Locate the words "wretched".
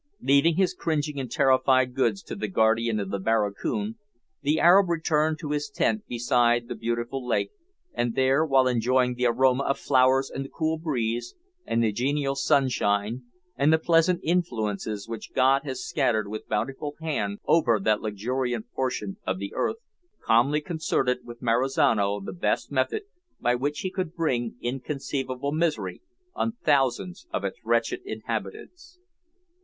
27.63-28.01